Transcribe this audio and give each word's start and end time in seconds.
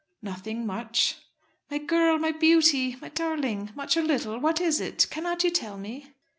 "Nothing, 0.23 0.65
much." 0.65 1.17
"My 1.69 1.77
girl, 1.77 2.17
my 2.17 2.31
beauty, 2.31 2.95
my 2.99 3.09
darling! 3.09 3.69
Much 3.75 3.95
or 3.95 4.01
little, 4.01 4.39
what 4.39 4.59
is 4.59 4.81
it? 4.81 5.05
Cannot 5.11 5.43
you 5.43 5.51
tell 5.51 5.77
me?" 5.77 6.11